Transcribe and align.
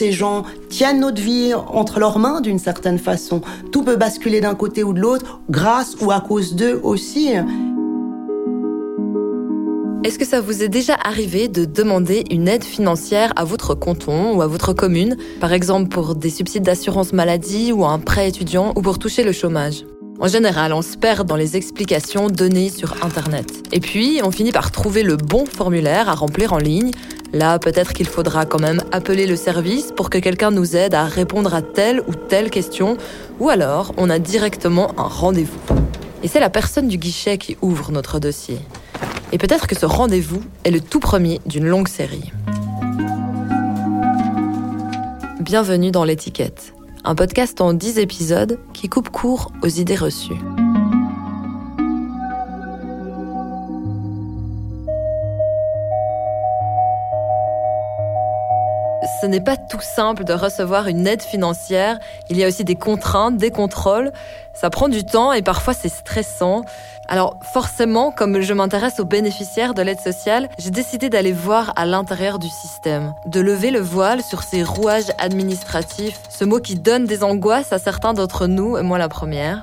ces 0.00 0.12
gens 0.12 0.44
tiennent 0.70 1.00
notre 1.00 1.20
vie 1.20 1.52
entre 1.52 2.00
leurs 2.00 2.18
mains 2.18 2.40
d'une 2.40 2.58
certaine 2.58 2.98
façon. 2.98 3.42
Tout 3.70 3.82
peut 3.82 3.96
basculer 3.96 4.40
d'un 4.40 4.54
côté 4.54 4.82
ou 4.82 4.94
de 4.94 5.00
l'autre, 5.00 5.42
grâce 5.50 5.94
ou 6.00 6.10
à 6.10 6.20
cause 6.22 6.54
d'eux 6.54 6.80
aussi. 6.82 7.32
Est-ce 10.02 10.18
que 10.18 10.24
ça 10.24 10.40
vous 10.40 10.62
est 10.62 10.70
déjà 10.70 10.96
arrivé 11.04 11.48
de 11.48 11.66
demander 11.66 12.24
une 12.30 12.48
aide 12.48 12.64
financière 12.64 13.34
à 13.36 13.44
votre 13.44 13.74
canton 13.74 14.34
ou 14.34 14.40
à 14.40 14.46
votre 14.46 14.72
commune, 14.72 15.18
par 15.38 15.52
exemple 15.52 15.90
pour 15.90 16.14
des 16.14 16.30
subsides 16.30 16.62
d'assurance 16.62 17.12
maladie 17.12 17.70
ou 17.70 17.84
un 17.84 17.98
prêt 17.98 18.26
étudiant 18.26 18.72
ou 18.76 18.80
pour 18.80 18.98
toucher 18.98 19.22
le 19.22 19.32
chômage? 19.32 19.84
En 20.20 20.28
général, 20.28 20.74
on 20.74 20.82
se 20.82 20.98
perd 20.98 21.26
dans 21.26 21.36
les 21.36 21.56
explications 21.56 22.28
données 22.28 22.68
sur 22.68 23.02
Internet. 23.02 23.66
Et 23.72 23.80
puis, 23.80 24.20
on 24.22 24.30
finit 24.30 24.52
par 24.52 24.70
trouver 24.70 25.02
le 25.02 25.16
bon 25.16 25.46
formulaire 25.46 26.10
à 26.10 26.14
remplir 26.14 26.52
en 26.52 26.58
ligne. 26.58 26.90
Là, 27.32 27.58
peut-être 27.58 27.94
qu'il 27.94 28.06
faudra 28.06 28.44
quand 28.44 28.60
même 28.60 28.82
appeler 28.92 29.26
le 29.26 29.36
service 29.36 29.92
pour 29.96 30.10
que 30.10 30.18
quelqu'un 30.18 30.50
nous 30.50 30.76
aide 30.76 30.94
à 30.94 31.04
répondre 31.04 31.54
à 31.54 31.62
telle 31.62 32.02
ou 32.06 32.14
telle 32.14 32.50
question, 32.50 32.98
ou 33.38 33.48
alors 33.48 33.94
on 33.96 34.10
a 34.10 34.18
directement 34.18 34.92
un 34.98 35.04
rendez-vous. 35.04 35.58
Et 36.22 36.28
c'est 36.28 36.40
la 36.40 36.50
personne 36.50 36.88
du 36.88 36.98
guichet 36.98 37.38
qui 37.38 37.56
ouvre 37.62 37.90
notre 37.90 38.18
dossier. 38.18 38.58
Et 39.32 39.38
peut-être 39.38 39.66
que 39.66 39.78
ce 39.78 39.86
rendez-vous 39.86 40.42
est 40.64 40.70
le 40.70 40.80
tout 40.80 41.00
premier 41.00 41.40
d'une 41.46 41.66
longue 41.66 41.88
série. 41.88 42.30
Bienvenue 45.40 45.90
dans 45.90 46.04
l'étiquette 46.04 46.74
un 47.04 47.14
podcast 47.14 47.60
en 47.60 47.72
10 47.72 47.98
épisodes 47.98 48.58
qui 48.72 48.88
coupe 48.88 49.08
court 49.08 49.52
aux 49.62 49.68
idées 49.68 49.96
reçues. 49.96 50.38
Ce 59.20 59.26
n'est 59.26 59.40
pas 59.40 59.56
tout 59.56 59.80
simple 59.80 60.24
de 60.24 60.32
recevoir 60.32 60.88
une 60.88 61.06
aide 61.06 61.22
financière. 61.22 61.98
Il 62.30 62.38
y 62.38 62.44
a 62.44 62.48
aussi 62.48 62.64
des 62.64 62.74
contraintes, 62.74 63.36
des 63.36 63.50
contrôles. 63.50 64.12
Ça 64.54 64.70
prend 64.70 64.88
du 64.88 65.04
temps 65.04 65.32
et 65.32 65.42
parfois 65.42 65.74
c'est 65.74 65.90
stressant. 65.90 66.64
Alors 67.10 67.40
forcément, 67.42 68.12
comme 68.12 68.40
je 68.40 68.54
m'intéresse 68.54 69.00
aux 69.00 69.04
bénéficiaires 69.04 69.74
de 69.74 69.82
l'aide 69.82 69.98
sociale, 69.98 70.48
j'ai 70.58 70.70
décidé 70.70 71.10
d'aller 71.10 71.32
voir 71.32 71.72
à 71.74 71.84
l'intérieur 71.84 72.38
du 72.38 72.48
système, 72.48 73.14
de 73.26 73.40
lever 73.40 73.72
le 73.72 73.80
voile 73.80 74.22
sur 74.22 74.44
ces 74.44 74.62
rouages 74.62 75.10
administratifs, 75.18 76.20
ce 76.28 76.44
mot 76.44 76.60
qui 76.60 76.76
donne 76.76 77.06
des 77.06 77.24
angoisses 77.24 77.72
à 77.72 77.80
certains 77.80 78.14
d'entre 78.14 78.46
nous, 78.46 78.78
et 78.78 78.82
moi 78.82 78.96
la 78.96 79.08
première 79.08 79.60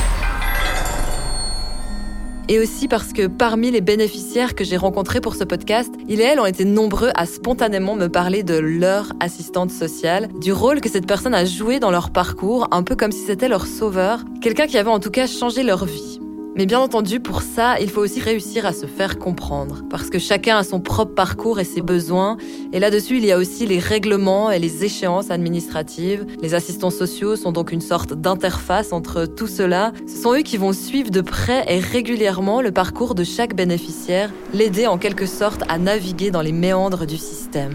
et 2.50 2.59
aussi 2.59 2.88
parce 2.88 3.12
que 3.12 3.28
parmi 3.28 3.72
les 3.72 3.82
bénéficiaires 3.82 4.56
que 4.56 4.64
j'ai 4.64 4.78
rencontrés 4.78 5.20
pour 5.20 5.36
ce 5.36 5.44
podcast, 5.44 5.94
ils 6.08 6.22
et 6.22 6.23
elles 6.23 6.39
ont 6.39 6.45
été 6.45 6.64
nombreux 6.64 7.11
à 7.14 7.26
spontanément 7.26 7.95
me 7.95 8.08
parler 8.08 8.42
de 8.44 8.58
leur 8.58 9.11
assistante 9.20 9.70
sociale, 9.70 10.30
du 10.39 10.54
rôle 10.54 10.80
que 10.80 10.88
cette 10.88 11.06
personne 11.06 11.34
a 11.34 11.44
joué 11.44 11.82
dans 11.82 11.92
leur 11.92 12.09
parcours, 12.09 12.70
un 12.72 12.84
peu 12.84 12.95
comme 12.95 13.11
si 13.11 13.26
c'était 13.26 13.50
leur 13.50 13.67
sauveur, 13.67 14.22
quelqu'un 14.42 14.66
qui 14.66 14.78
avait 14.78 14.89
en 14.89 15.02
tout 15.02 15.11
cas 15.11 15.28
changé 15.28 15.61
leur 15.64 15.84
vie. 15.84 16.17
Mais 16.58 16.66
bien 16.66 16.80
entendu, 16.80 17.19
pour 17.19 17.44
ça, 17.44 17.80
il 17.80 17.88
faut 17.88 18.02
aussi 18.02 18.19
réussir 18.19 18.66
à 18.66 18.73
se 18.73 18.88
faire 18.88 19.19
comprendre, 19.19 19.83
parce 19.91 20.09
que 20.09 20.17
chacun 20.17 20.58
a 20.58 20.64
son 20.64 20.80
propre 20.80 21.14
parcours 21.14 21.59
et 21.59 21.64
ses 21.64 21.81
besoins, 21.81 22.36
et 22.73 22.80
là-dessus, 22.80 23.17
il 23.17 23.25
y 23.25 23.31
a 23.31 23.38
aussi 23.38 23.67
les 23.67 23.77
règlements 23.77 24.49
et 24.49 24.58
les 24.58 24.83
échéances 24.83 25.30
administratives. 25.30 26.25
Les 26.41 26.55
assistants 26.55 26.89
sociaux 26.89 27.36
sont 27.36 27.52
donc 27.52 27.72
une 27.72 27.81
sorte 27.81 28.14
d'interface 28.14 28.91
entre 28.91 29.25
tout 29.25 29.45
cela. 29.45 29.94
Ce 30.08 30.19
sont 30.19 30.33
eux 30.33 30.41
qui 30.41 30.58
vont 30.58 30.73
suivre 30.73 31.11
de 31.11 31.22
près 31.22 31.64
et 31.67 31.80
régulièrement 31.80 32.61
le 32.61 32.71
parcours 32.71 33.14
de 33.14 33.23
chaque 33.23 33.55
bénéficiaire, 33.55 34.31
l'aider 34.52 34.88
en 34.88 34.97
quelque 34.97 35.27
sorte 35.27 35.61
à 35.69 35.77
naviguer 35.77 36.31
dans 36.31 36.42
les 36.42 36.53
méandres 36.53 37.05
du 37.05 37.17
système. 37.17 37.73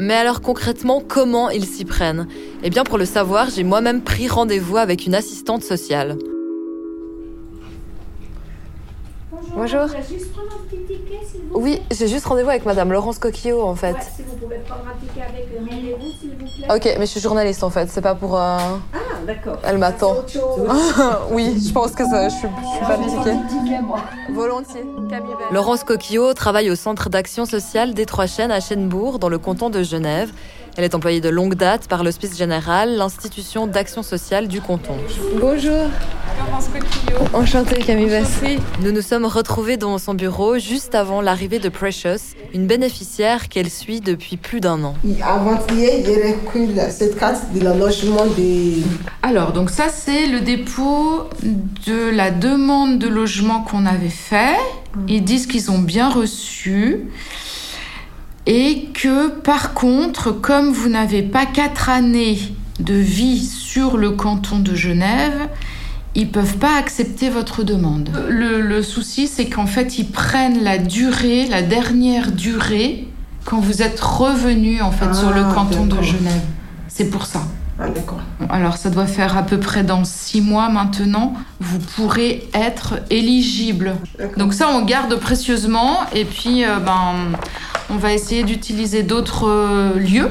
Mais 0.00 0.14
alors 0.14 0.40
concrètement, 0.40 1.02
comment 1.06 1.50
ils 1.50 1.66
s'y 1.66 1.84
prennent? 1.84 2.28
Eh 2.62 2.70
bien 2.70 2.84
pour 2.84 2.98
le 2.98 3.04
savoir, 3.04 3.50
j'ai 3.50 3.64
moi-même 3.64 4.02
pris 4.02 4.28
rendez-vous 4.28 4.76
avec 4.76 5.06
une 5.06 5.14
assistante 5.14 5.64
sociale. 5.64 6.16
Bonjour. 9.30 9.56
Bonjour. 9.56 9.88
Juste 10.08 10.32
prendre 10.32 10.52
un 10.52 10.68
petit 10.68 10.82
ticket, 10.84 11.18
s'il 11.28 11.40
vous 11.40 11.60
plaît. 11.60 11.80
Oui, 11.80 11.80
j'ai 11.90 12.06
juste 12.06 12.26
rendez-vous 12.26 12.50
avec 12.50 12.64
Madame 12.64 12.92
Laurence 12.92 13.18
Coquillot 13.18 13.60
en 13.60 13.74
fait. 13.74 13.92
Ouais, 13.92 14.00
si 14.14 14.22
vous 14.22 14.36
pouvez 14.36 14.58
prendre 14.58 14.82
un 14.86 14.94
ticket 15.04 15.22
avec 15.22 15.48
rendez-vous, 15.58 16.12
s'il 16.20 16.30
vous 16.30 16.36
plaît. 16.36 16.76
Ok, 16.76 16.84
mais 16.98 17.06
je 17.06 17.10
suis 17.10 17.20
journaliste 17.20 17.64
en 17.64 17.70
fait, 17.70 17.88
c'est 17.90 18.00
pas 18.00 18.14
pour. 18.14 18.36
Euh... 18.36 18.38
Ah, 18.38 18.97
d'accord. 19.26 19.58
Elle 19.64 19.78
m'attend. 19.78 20.16
oui, 21.30 21.62
je 21.66 21.72
pense 21.72 21.92
que 21.92 22.04
ça, 22.04 22.28
je 22.28 22.34
suis, 22.34 22.48
je 22.48 22.76
suis 22.76 22.86
pas 22.86 22.96
ticket. 22.96 23.38
Volontiers. 24.32 24.84
Laurence 25.50 25.84
Coquillot 25.84 26.34
travaille 26.34 26.70
au 26.70 26.76
Centre 26.76 27.08
d'action 27.08 27.44
sociale 27.44 27.94
des 27.94 28.06
Trois 28.06 28.26
Chênes 28.26 28.50
à 28.50 28.60
Chênebourg, 28.60 29.18
dans 29.18 29.28
le 29.28 29.38
canton 29.38 29.70
de 29.70 29.82
Genève. 29.82 30.30
Elle 30.76 30.84
est 30.84 30.94
employée 30.94 31.20
de 31.20 31.28
longue 31.28 31.54
date 31.54 31.88
par 31.88 32.04
l'Hospice 32.04 32.36
Général, 32.36 32.96
l'institution 32.96 33.66
d'action 33.66 34.02
sociale 34.02 34.46
du 34.46 34.60
canton. 34.60 34.94
Bonjour. 35.40 35.88
Laurence 36.48 36.68
Coquillot. 36.68 37.18
Enchantée 37.34 37.80
Camille 37.80 38.08
Bassé. 38.08 38.58
Nous 38.82 38.92
nous 38.92 39.02
sommes 39.02 39.26
retrouvés 39.26 39.76
dans 39.76 39.98
son 39.98 40.14
bureau 40.14 40.58
juste 40.58 40.94
avant 40.94 41.20
l'arrivée 41.20 41.58
de 41.58 41.68
Precious, 41.68 42.34
une 42.54 42.66
bénéficiaire 42.66 43.48
qu'elle 43.48 43.70
suit 43.70 44.00
depuis 44.00 44.36
plus 44.36 44.60
d'un 44.60 44.82
an. 44.84 44.94
Avant-hier, 45.22 46.02
j'ai 46.04 46.32
reçu 46.32 46.90
cette 46.90 47.18
carte 47.18 47.52
de 47.52 47.60
logement 47.60 48.24
des... 48.36 48.82
Alors, 49.22 49.52
donc 49.52 49.70
ça, 49.70 49.88
c'est 49.90 50.26
le 50.26 50.40
dépôt 50.40 51.28
de 51.86 52.10
la 52.10 52.30
demande 52.30 52.98
de 52.98 53.08
logement 53.08 53.62
qu'on 53.62 53.84
avait 53.84 54.08
fait. 54.08 54.56
Ils 55.06 55.24
disent 55.24 55.46
qu'ils 55.46 55.70
ont 55.70 55.80
bien 55.80 56.08
reçu 56.08 57.08
et 58.46 58.86
que 58.94 59.28
par 59.28 59.74
contre, 59.74 60.32
comme 60.32 60.72
vous 60.72 60.88
n'avez 60.88 61.22
pas 61.22 61.44
quatre 61.44 61.90
années 61.90 62.38
de 62.80 62.94
vie 62.94 63.44
sur 63.44 63.96
le 63.96 64.12
canton 64.12 64.60
de 64.60 64.74
Genève, 64.74 65.48
ils 66.14 66.30
peuvent 66.30 66.56
pas 66.56 66.76
accepter 66.76 67.30
votre 67.30 67.62
demande. 67.62 68.10
Le, 68.28 68.82
souci, 68.82 69.26
c'est 69.26 69.46
qu'en 69.46 69.66
fait, 69.66 69.98
ils 69.98 70.10
prennent 70.10 70.62
la 70.62 70.78
durée, 70.78 71.46
la 71.46 71.62
dernière 71.62 72.32
durée, 72.32 73.08
quand 73.44 73.60
vous 73.60 73.82
êtes 73.82 74.00
revenu 74.00 74.82
en 74.82 74.90
fait 74.90 75.14
sur 75.14 75.30
le 75.30 75.42
ah, 75.48 75.54
canton 75.54 75.86
de 75.86 76.02
Genève. 76.02 76.42
C'est 76.88 77.10
pour 77.10 77.26
ça. 77.26 77.42
Ah, 77.80 77.88
d'accord. 77.88 78.20
Alors, 78.50 78.76
ça 78.76 78.90
doit 78.90 79.06
faire 79.06 79.36
à 79.36 79.44
peu 79.44 79.58
près 79.58 79.84
dans 79.84 80.04
six 80.04 80.40
mois 80.40 80.68
maintenant, 80.68 81.34
vous 81.60 81.78
pourrez 81.78 82.48
être 82.52 82.94
éligible. 83.10 83.94
Donc 84.36 84.52
ça, 84.52 84.68
on 84.70 84.84
garde 84.84 85.14
précieusement 85.16 85.98
et 86.12 86.24
puis, 86.24 86.64
euh, 86.64 86.78
ben, 86.80 87.38
on 87.90 87.96
va 87.96 88.12
essayer 88.12 88.42
d'utiliser 88.42 89.04
d'autres 89.04 89.48
euh, 89.48 89.98
lieux. 89.98 90.30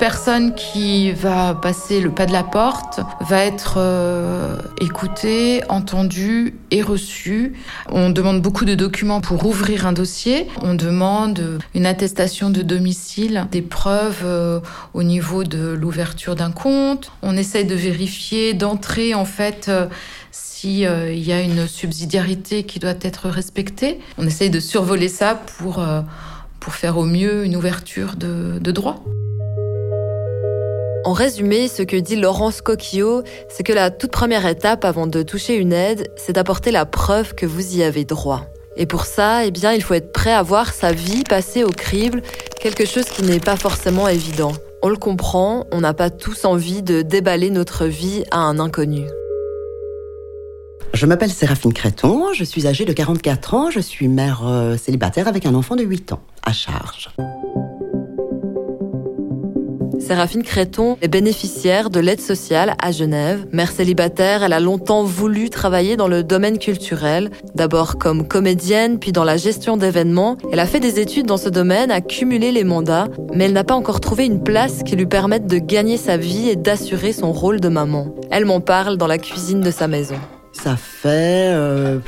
Personne 0.00 0.54
qui 0.54 1.12
va 1.12 1.54
passer 1.54 2.00
le 2.00 2.10
pas 2.10 2.24
de 2.24 2.32
la 2.32 2.42
porte 2.42 3.00
va 3.20 3.44
être 3.44 3.74
euh, 3.76 4.56
écoutée, 4.80 5.62
entendue 5.68 6.54
et 6.70 6.80
reçue. 6.80 7.52
On 7.90 8.08
demande 8.08 8.40
beaucoup 8.40 8.64
de 8.64 8.74
documents 8.74 9.20
pour 9.20 9.44
ouvrir 9.44 9.86
un 9.86 9.92
dossier. 9.92 10.48
On 10.62 10.74
demande 10.74 11.60
une 11.74 11.84
attestation 11.84 12.48
de 12.48 12.62
domicile, 12.62 13.46
des 13.52 13.60
preuves 13.60 14.22
euh, 14.24 14.60
au 14.94 15.02
niveau 15.02 15.44
de 15.44 15.74
l'ouverture 15.74 16.34
d'un 16.34 16.50
compte. 16.50 17.12
On 17.20 17.36
essaye 17.36 17.66
de 17.66 17.74
vérifier 17.74 18.54
d'entrée 18.54 19.14
en 19.14 19.26
fait 19.26 19.70
s'il 20.60 20.86
euh, 20.86 21.12
y 21.12 21.32
a 21.32 21.40
une 21.40 21.66
subsidiarité 21.66 22.64
qui 22.64 22.78
doit 22.78 22.94
être 23.02 23.28
respectée. 23.28 24.00
On 24.18 24.26
essaye 24.26 24.50
de 24.50 24.60
survoler 24.60 25.08
ça 25.08 25.34
pour, 25.34 25.78
euh, 25.78 26.00
pour 26.58 26.74
faire 26.74 26.98
au 26.98 27.04
mieux 27.04 27.44
une 27.44 27.56
ouverture 27.56 28.16
de 28.16 28.70
droit. 28.70 29.04
En 31.04 31.14
résumé, 31.14 31.66
ce 31.68 31.82
que 31.82 31.96
dit 31.96 32.16
Laurence 32.16 32.60
Coquillot, 32.60 33.22
c'est 33.48 33.62
que 33.62 33.72
la 33.72 33.90
toute 33.90 34.10
première 34.10 34.46
étape 34.46 34.84
avant 34.84 35.06
de 35.06 35.22
toucher 35.22 35.54
une 35.54 35.72
aide, 35.72 36.12
c'est 36.16 36.34
d'apporter 36.34 36.70
la 36.70 36.84
preuve 36.84 37.34
que 37.34 37.46
vous 37.46 37.76
y 37.76 37.82
avez 37.82 38.04
droit. 38.04 38.42
Et 38.76 38.84
pour 38.84 39.06
ça, 39.06 39.46
eh 39.46 39.50
il 39.50 39.82
faut 39.82 39.94
être 39.94 40.12
prêt 40.12 40.32
à 40.32 40.42
voir 40.42 40.72
sa 40.74 40.92
vie 40.92 41.24
passer 41.24 41.64
au 41.64 41.70
crible, 41.70 42.22
quelque 42.60 42.84
chose 42.84 43.06
qui 43.06 43.22
n'est 43.22 43.40
pas 43.40 43.56
forcément 43.56 44.08
évident. 44.08 44.52
On 44.82 44.88
le 44.90 44.96
comprend, 44.96 45.66
on 45.72 45.80
n'a 45.80 45.94
pas 45.94 46.10
tous 46.10 46.44
envie 46.44 46.82
de 46.82 47.00
déballer 47.00 47.50
notre 47.50 47.86
vie 47.86 48.24
à 48.30 48.38
un 48.38 48.58
inconnu. 48.58 49.06
Je 50.92 51.06
m'appelle 51.06 51.30
Séraphine 51.30 51.72
Créton, 51.72 52.32
je 52.34 52.44
suis 52.44 52.66
âgée 52.66 52.84
de 52.84 52.92
44 52.92 53.54
ans, 53.54 53.70
je 53.70 53.80
suis 53.80 54.08
mère 54.08 54.46
euh, 54.46 54.76
célibataire 54.76 55.28
avec 55.28 55.46
un 55.46 55.54
enfant 55.54 55.76
de 55.76 55.82
8 55.82 56.12
ans, 56.12 56.20
à 56.44 56.52
charge. 56.52 57.10
Séraphine 60.10 60.42
Créton 60.42 60.96
est 61.02 61.06
bénéficiaire 61.06 61.88
de 61.88 62.00
l'aide 62.00 62.20
sociale 62.20 62.74
à 62.82 62.90
Genève. 62.90 63.46
Mère 63.52 63.70
célibataire, 63.70 64.42
elle 64.42 64.52
a 64.52 64.58
longtemps 64.58 65.04
voulu 65.04 65.50
travailler 65.50 65.96
dans 65.96 66.08
le 66.08 66.24
domaine 66.24 66.58
culturel, 66.58 67.30
d'abord 67.54 67.96
comme 67.96 68.26
comédienne, 68.26 68.98
puis 68.98 69.12
dans 69.12 69.22
la 69.22 69.36
gestion 69.36 69.76
d'événements. 69.76 70.36
Elle 70.50 70.58
a 70.58 70.66
fait 70.66 70.80
des 70.80 70.98
études 70.98 71.26
dans 71.26 71.36
ce 71.36 71.48
domaine, 71.48 71.92
a 71.92 72.00
cumulé 72.00 72.50
les 72.50 72.64
mandats, 72.64 73.06
mais 73.36 73.44
elle 73.44 73.52
n'a 73.52 73.62
pas 73.62 73.76
encore 73.76 74.00
trouvé 74.00 74.26
une 74.26 74.42
place 74.42 74.82
qui 74.82 74.96
lui 74.96 75.06
permette 75.06 75.46
de 75.46 75.58
gagner 75.58 75.96
sa 75.96 76.16
vie 76.16 76.48
et 76.48 76.56
d'assurer 76.56 77.12
son 77.12 77.30
rôle 77.30 77.60
de 77.60 77.68
maman. 77.68 78.08
Elle 78.32 78.46
m'en 78.46 78.60
parle 78.60 78.96
dans 78.96 79.06
la 79.06 79.18
cuisine 79.18 79.60
de 79.60 79.70
sa 79.70 79.86
maison. 79.86 80.16
Ça 80.62 80.76
fait 80.76 81.52
euh, 81.54 82.00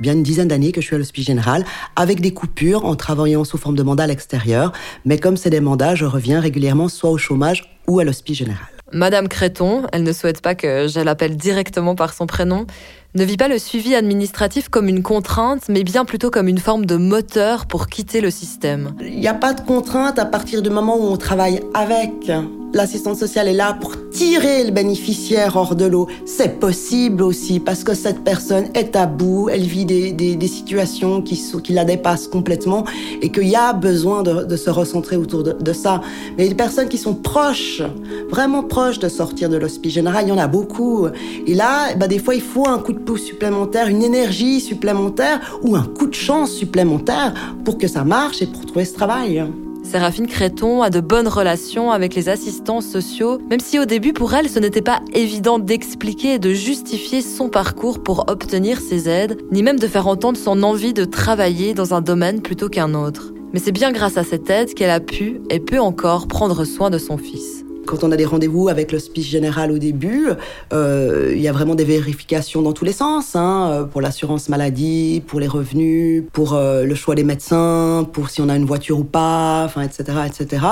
bien 0.00 0.14
une 0.14 0.22
dizaine 0.22 0.48
d'années 0.48 0.72
que 0.72 0.80
je 0.80 0.86
suis 0.86 0.94
à 0.94 0.98
l'hospice 0.98 1.26
général, 1.26 1.64
avec 1.94 2.22
des 2.22 2.32
coupures 2.32 2.86
en 2.86 2.94
travaillant 2.96 3.44
sous 3.44 3.58
forme 3.58 3.76
de 3.76 3.82
mandat 3.82 4.04
à 4.04 4.06
l'extérieur. 4.06 4.72
Mais 5.04 5.18
comme 5.18 5.36
c'est 5.36 5.50
des 5.50 5.60
mandats, 5.60 5.94
je 5.94 6.06
reviens 6.06 6.40
régulièrement 6.40 6.88
soit 6.88 7.10
au 7.10 7.18
chômage 7.18 7.78
ou 7.86 8.00
à 8.00 8.04
l'hospice 8.04 8.38
général. 8.38 8.66
Madame 8.92 9.28
Créton, 9.28 9.82
elle 9.92 10.04
ne 10.04 10.12
souhaite 10.12 10.40
pas 10.40 10.54
que 10.54 10.88
je 10.88 11.00
l'appelle 11.00 11.36
directement 11.36 11.94
par 11.94 12.14
son 12.14 12.26
prénom, 12.26 12.66
ne 13.14 13.24
vit 13.24 13.36
pas 13.36 13.48
le 13.48 13.58
suivi 13.58 13.94
administratif 13.94 14.70
comme 14.70 14.88
une 14.88 15.02
contrainte, 15.02 15.64
mais 15.68 15.84
bien 15.84 16.06
plutôt 16.06 16.30
comme 16.30 16.48
une 16.48 16.58
forme 16.58 16.86
de 16.86 16.96
moteur 16.96 17.66
pour 17.66 17.88
quitter 17.88 18.22
le 18.22 18.30
système. 18.30 18.94
Il 19.02 19.20
n'y 19.20 19.28
a 19.28 19.34
pas 19.34 19.52
de 19.52 19.60
contrainte 19.60 20.18
à 20.18 20.24
partir 20.24 20.62
du 20.62 20.70
moment 20.70 20.96
où 20.96 21.12
on 21.12 21.18
travaille 21.18 21.60
avec. 21.74 22.30
L'assistante 22.74 23.16
sociale 23.16 23.48
est 23.48 23.54
là 23.54 23.72
pour 23.80 23.96
tirer 24.10 24.64
le 24.64 24.70
bénéficiaire 24.70 25.56
hors 25.56 25.74
de 25.74 25.86
l'eau. 25.86 26.06
C'est 26.26 26.60
possible 26.60 27.22
aussi 27.22 27.60
parce 27.60 27.82
que 27.82 27.94
cette 27.94 28.24
personne 28.24 28.66
est 28.74 28.94
à 28.94 29.06
bout, 29.06 29.48
elle 29.48 29.62
vit 29.62 29.86
des, 29.86 30.12
des, 30.12 30.46
situations 30.46 31.22
qui, 31.22 31.42
qui 31.64 31.72
la 31.72 31.84
dépassent 31.84 32.28
complètement 32.28 32.84
et 33.22 33.30
qu'il 33.30 33.48
y 33.48 33.56
a 33.56 33.72
besoin 33.72 34.22
de, 34.22 34.44
de, 34.44 34.56
se 34.56 34.68
recentrer 34.68 35.16
autour 35.16 35.42
de, 35.42 35.52
de 35.52 35.72
ça. 35.72 36.02
Mais 36.36 36.46
les 36.46 36.54
personnes 36.54 36.88
qui 36.88 36.98
sont 36.98 37.14
proches, 37.14 37.82
vraiment 38.30 38.62
proches 38.62 38.98
de 38.98 39.08
sortir 39.08 39.48
de 39.48 39.56
l'hospice 39.56 39.94
général, 39.94 40.26
il 40.26 40.28
y 40.28 40.32
en 40.32 40.38
a 40.38 40.48
beaucoup. 40.48 41.06
Et 41.46 41.54
là, 41.54 41.94
bah, 41.94 42.06
des 42.06 42.18
fois, 42.18 42.34
il 42.34 42.42
faut 42.42 42.68
un 42.68 42.78
coup 42.78 42.92
de 42.92 42.98
pouce 42.98 43.22
supplémentaire, 43.22 43.88
une 43.88 44.02
énergie 44.02 44.60
supplémentaire 44.60 45.58
ou 45.62 45.74
un 45.74 45.84
coup 45.84 46.06
de 46.06 46.14
chance 46.14 46.50
supplémentaire 46.50 47.32
pour 47.64 47.78
que 47.78 47.88
ça 47.88 48.04
marche 48.04 48.42
et 48.42 48.46
pour 48.46 48.66
trouver 48.66 48.84
ce 48.84 48.94
travail. 48.94 49.44
Séraphine 49.88 50.26
Créton 50.26 50.82
a 50.82 50.90
de 50.90 51.00
bonnes 51.00 51.28
relations 51.28 51.90
avec 51.92 52.14
les 52.14 52.28
assistants 52.28 52.82
sociaux, 52.82 53.38
même 53.48 53.58
si 53.58 53.78
au 53.78 53.86
début 53.86 54.12
pour 54.12 54.34
elle 54.34 54.50
ce 54.50 54.58
n'était 54.58 54.82
pas 54.82 55.00
évident 55.14 55.58
d'expliquer 55.58 56.34
et 56.34 56.38
de 56.38 56.52
justifier 56.52 57.22
son 57.22 57.48
parcours 57.48 58.02
pour 58.02 58.28
obtenir 58.28 58.80
ces 58.80 59.08
aides, 59.08 59.38
ni 59.50 59.62
même 59.62 59.78
de 59.78 59.86
faire 59.86 60.06
entendre 60.06 60.36
son 60.36 60.62
envie 60.62 60.92
de 60.92 61.06
travailler 61.06 61.72
dans 61.72 61.94
un 61.94 62.02
domaine 62.02 62.42
plutôt 62.42 62.68
qu'un 62.68 62.92
autre. 62.92 63.32
Mais 63.54 63.60
c'est 63.60 63.72
bien 63.72 63.90
grâce 63.90 64.18
à 64.18 64.24
cette 64.24 64.50
aide 64.50 64.74
qu'elle 64.74 64.90
a 64.90 65.00
pu 65.00 65.40
et 65.48 65.58
peut 65.58 65.80
encore 65.80 66.28
prendre 66.28 66.66
soin 66.66 66.90
de 66.90 66.98
son 66.98 67.16
fils 67.16 67.64
quand 67.88 68.04
on 68.04 68.12
a 68.12 68.16
des 68.16 68.26
rendez-vous 68.26 68.68
avec 68.68 68.92
l'hospice 68.92 69.26
général 69.26 69.72
au 69.72 69.78
début, 69.78 70.28
euh, 70.72 71.32
il 71.34 71.40
y 71.40 71.48
a 71.48 71.52
vraiment 71.52 71.74
des 71.74 71.84
vérifications 71.84 72.60
dans 72.60 72.72
tous 72.72 72.84
les 72.84 72.92
sens, 72.92 73.34
hein, 73.34 73.88
pour 73.90 74.02
l'assurance 74.02 74.50
maladie, 74.50 75.22
pour 75.26 75.40
les 75.40 75.46
revenus, 75.48 76.24
pour 76.32 76.52
euh, 76.52 76.84
le 76.84 76.94
choix 76.94 77.14
des 77.14 77.24
médecins, 77.24 78.06
pour 78.12 78.28
si 78.28 78.42
on 78.42 78.50
a 78.50 78.56
une 78.56 78.66
voiture 78.66 78.98
ou 78.98 79.04
pas, 79.04 79.62
enfin, 79.64 79.82
etc., 79.82 80.18
etc. 80.26 80.62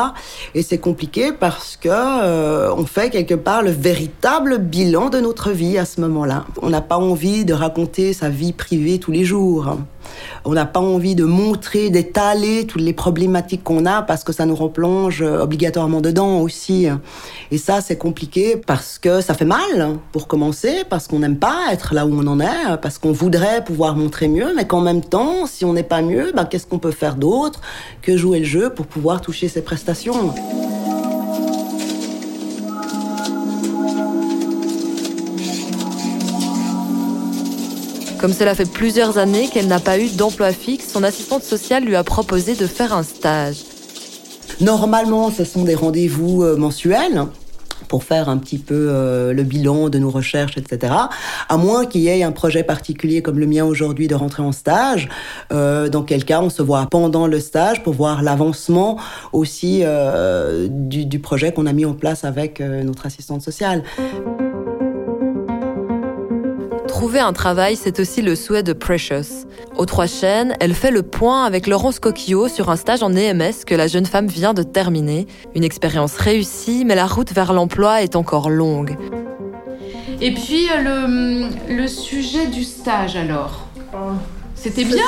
Et 0.54 0.62
c'est 0.62 0.78
compliqué 0.78 1.32
parce 1.32 1.76
que 1.76 1.88
euh, 1.90 2.70
on 2.76 2.84
fait 2.84 3.08
quelque 3.08 3.34
part 3.34 3.62
le 3.62 3.70
véritable 3.70 4.58
bilan 4.58 5.08
de 5.08 5.18
notre 5.18 5.50
vie 5.52 5.78
à 5.78 5.86
ce 5.86 6.02
moment-là. 6.02 6.44
On 6.60 6.68
n'a 6.68 6.82
pas 6.82 6.98
envie 6.98 7.46
de 7.46 7.54
raconter 7.54 8.12
sa 8.12 8.28
vie 8.28 8.52
privée 8.52 8.98
tous 8.98 9.12
les 9.12 9.24
jours. 9.24 9.78
On 10.44 10.53
n'a 10.53 10.67
pas 10.67 10.81
envie 10.81 11.14
de 11.14 11.25
montrer, 11.25 11.91
d'étaler 11.91 12.67
toutes 12.67 12.82
les 12.82 12.93
problématiques 12.93 13.64
qu'on 13.64 13.87
a 13.87 14.03
parce 14.03 14.25
que 14.25 14.32
ça 14.32 14.47
nous 14.47 14.55
replonge 14.55 15.23
obligatoirement 15.23 16.00
dedans 16.00 16.41
aussi. 16.41 16.87
Et 17.50 17.58
ça, 17.58 17.81
c'est 17.81 17.97
compliqué 17.97 18.56
parce 18.56 18.99
que 18.99 19.20
ça 19.20 19.35
fait 19.35 19.44
mal 19.44 19.99
pour 20.12 20.26
commencer, 20.26 20.85
parce 20.88 21.08
qu'on 21.08 21.19
n'aime 21.19 21.38
pas 21.38 21.73
être 21.73 21.94
là 21.94 22.06
où 22.06 22.12
on 22.12 22.26
en 22.26 22.41
est, 22.41 22.76
parce 22.81 22.99
qu'on 22.99 23.12
voudrait 23.12 23.64
pouvoir 23.64 23.97
montrer 23.97 24.29
mieux, 24.29 24.53
mais 24.55 24.67
qu'en 24.67 24.81
même 24.81 25.03
temps, 25.03 25.47
si 25.47 25.64
on 25.64 25.73
n'est 25.73 25.82
pas 25.82 26.03
mieux, 26.03 26.32
ben, 26.35 26.44
qu'est-ce 26.44 26.67
qu'on 26.67 26.79
peut 26.79 26.91
faire 26.91 27.17
d'autre 27.17 27.61
que 28.02 28.17
jouer 28.17 28.41
le 28.41 28.44
jeu 28.44 28.70
pour 28.70 28.87
pouvoir 28.87 29.20
toucher 29.20 29.49
ces 29.49 29.62
prestations? 29.62 30.35
Comme 38.26 38.34
cela 38.34 38.56
fait 38.56 38.69
plusieurs 38.69 39.19
années 39.19 39.46
qu'elle 39.46 39.69
n'a 39.69 39.78
pas 39.78 40.00
eu 40.00 40.08
d'emploi 40.08 40.50
fixe, 40.50 40.88
son 40.90 41.05
assistante 41.05 41.44
sociale 41.44 41.84
lui 41.84 41.94
a 41.94 42.02
proposé 42.02 42.56
de 42.56 42.67
faire 42.67 42.93
un 42.93 43.05
stage. 43.05 43.58
Normalement, 44.61 45.31
ce 45.31 45.44
sont 45.44 45.62
des 45.62 45.76
rendez-vous 45.76 46.43
euh, 46.43 46.56
mensuels 46.56 47.26
pour 47.87 48.02
faire 48.02 48.28
un 48.28 48.37
petit 48.38 48.58
peu 48.58 48.88
euh, 48.90 49.32
le 49.32 49.44
bilan 49.44 49.90
de 49.90 50.00
nos 50.00 50.11
recherches, 50.11 50.58
etc. 50.58 50.93
À 51.49 51.56
moins 51.56 51.87
qu'il 51.87 52.00
y 52.00 52.08
ait 52.08 52.25
un 52.25 52.32
projet 52.32 52.64
particulier 52.64 53.23
comme 53.23 53.38
le 53.38 53.46
mien 53.46 53.64
aujourd'hui 53.64 54.08
de 54.08 54.17
rentrer 54.17 54.43
en 54.43 54.50
stage, 54.50 55.08
euh, 55.52 55.88
dans 55.88 56.02
quel 56.02 56.25
cas 56.25 56.40
on 56.40 56.50
se 56.50 56.62
voit 56.62 56.84
pendant 56.90 57.28
le 57.28 57.38
stage 57.38 57.84
pour 57.84 57.94
voir 57.94 58.25
l'avancement 58.25 58.99
aussi 59.32 59.84
du, 60.69 61.20
projet 61.20 61.52
qu'on 61.52 61.67
a 61.67 61.73
mis 61.73 61.84
en 61.84 61.94
place 61.94 62.25
avec 62.25 62.58
notre 62.58 63.06
assistante 63.06 63.43
sociale. 63.43 63.84
Trouver 66.96 67.20
un 67.20 67.34
travail, 67.34 67.76
c'est 67.76 68.00
aussi 68.00 68.22
le 68.22 68.34
souhait 68.34 68.62
de 68.62 68.72
Precious. 68.72 69.44
Aux 69.76 69.84
Trois 69.84 70.06
Chaînes, 70.06 70.56
elle 70.60 70.72
fait 70.72 70.90
le 70.90 71.02
point 71.02 71.44
avec 71.44 71.66
Laurence 71.66 71.98
Coquillot 71.98 72.48
sur 72.48 72.70
un 72.70 72.76
stage 72.76 73.02
en 73.02 73.14
EMS 73.14 73.66
que 73.66 73.75
la 73.75 73.87
jeune 73.87 74.06
femme 74.06 74.28
vient 74.28 74.54
de 74.54 74.62
terminer. 74.62 75.26
Une 75.54 75.62
expérience 75.62 76.16
réussie, 76.16 76.87
mais 76.87 76.94
la 76.94 77.04
route 77.04 77.34
vers 77.34 77.52
l'emploi 77.52 78.00
est 78.00 78.16
encore 78.16 78.48
longue. 78.48 78.96
Et 80.22 80.32
puis 80.32 80.69
le, 80.82 81.76
le 81.76 81.87
sujet 81.87 82.46
du 82.46 82.64
stage 82.64 83.14
alors? 83.14 83.66
C'était 84.66 84.84
bien 84.84 85.04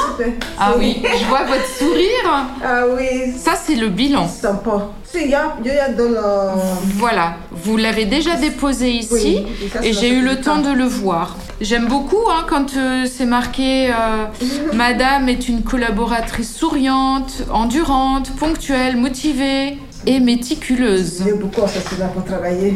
Ah 0.57 0.75
oui, 0.79 1.03
je 1.03 1.25
vois 1.25 1.43
votre 1.43 1.67
sourire. 1.67 2.47
Ah 2.65 2.85
oui. 2.97 3.33
Ça, 3.37 3.55
c'est 3.57 3.75
le 3.75 3.89
bilan. 3.89 4.29
Sympa. 4.29 4.93
Voilà, 6.95 7.35
vous 7.51 7.77
l'avez 7.77 8.05
déjà 8.05 8.37
déposé 8.37 8.93
ici 8.93 9.09
Oui, 9.11 9.47
et 9.83 9.93
j'ai 9.93 10.11
eu 10.11 10.21
le 10.23 10.41
temps 10.41 10.59
de 10.59 10.71
le 10.71 10.85
voir. 10.85 11.37
J'aime 11.61 11.89
beaucoup 11.89 12.23
hein, 12.31 12.47
quand 12.49 12.77
euh, 12.77 13.07
c'est 13.13 13.27
marqué 13.27 13.89
euh, 13.89 14.27
Madame 14.75 15.29
est 15.29 15.49
une 15.49 15.65
collaboratrice 15.65 16.55
souriante, 16.55 17.43
endurante, 17.53 18.31
ponctuelle, 18.37 18.97
motivée 18.97 19.77
et 20.07 20.21
méticuleuse. 20.21 21.25
J'ai 21.25 21.33
beaucoup 21.33 21.65
assassinat 21.65 22.07
pour 22.09 22.25
travailler. 22.25 22.75